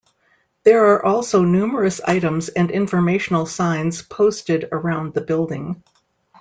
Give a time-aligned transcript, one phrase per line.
[0.63, 5.83] There are also numerous items and informational signs posted around the building.